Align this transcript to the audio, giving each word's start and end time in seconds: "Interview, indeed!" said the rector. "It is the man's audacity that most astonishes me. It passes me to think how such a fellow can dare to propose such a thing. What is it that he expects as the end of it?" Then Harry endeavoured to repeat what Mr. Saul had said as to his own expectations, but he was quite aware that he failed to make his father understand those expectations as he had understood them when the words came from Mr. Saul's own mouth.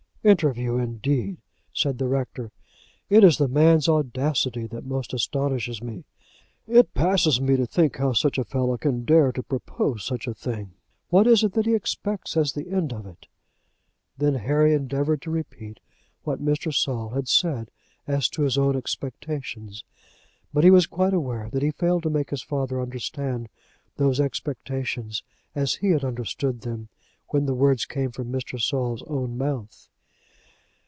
"Interview, 0.23 0.77
indeed!" 0.77 1.37
said 1.73 1.97
the 1.97 2.07
rector. 2.07 2.51
"It 3.09 3.23
is 3.23 3.39
the 3.39 3.47
man's 3.47 3.89
audacity 3.89 4.67
that 4.67 4.85
most 4.85 5.15
astonishes 5.15 5.81
me. 5.81 6.03
It 6.67 6.93
passes 6.93 7.41
me 7.41 7.55
to 7.55 7.65
think 7.65 7.95
how 7.97 8.13
such 8.13 8.37
a 8.37 8.43
fellow 8.43 8.77
can 8.77 9.03
dare 9.03 9.31
to 9.31 9.41
propose 9.41 10.03
such 10.05 10.27
a 10.27 10.35
thing. 10.35 10.73
What 11.09 11.25
is 11.25 11.43
it 11.43 11.53
that 11.53 11.65
he 11.65 11.73
expects 11.73 12.37
as 12.37 12.53
the 12.53 12.69
end 12.69 12.93
of 12.93 13.07
it?" 13.07 13.25
Then 14.15 14.35
Harry 14.35 14.75
endeavoured 14.75 15.23
to 15.23 15.31
repeat 15.31 15.79
what 16.21 16.39
Mr. 16.39 16.71
Saul 16.71 17.09
had 17.15 17.27
said 17.27 17.71
as 18.05 18.29
to 18.29 18.43
his 18.43 18.59
own 18.59 18.75
expectations, 18.77 19.83
but 20.53 20.63
he 20.63 20.69
was 20.69 20.85
quite 20.85 21.15
aware 21.15 21.49
that 21.49 21.63
he 21.63 21.71
failed 21.71 22.03
to 22.03 22.11
make 22.11 22.29
his 22.29 22.43
father 22.43 22.79
understand 22.79 23.49
those 23.97 24.19
expectations 24.19 25.23
as 25.55 25.73
he 25.77 25.89
had 25.89 26.03
understood 26.05 26.61
them 26.61 26.89
when 27.29 27.47
the 27.47 27.55
words 27.55 27.85
came 27.87 28.11
from 28.11 28.31
Mr. 28.31 28.61
Saul's 28.61 29.01
own 29.07 29.35
mouth. 29.35 29.87